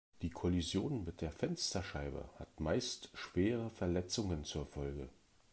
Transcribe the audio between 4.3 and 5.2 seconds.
zur Folge.